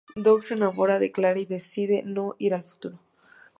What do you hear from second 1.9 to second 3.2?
no ir al futuro.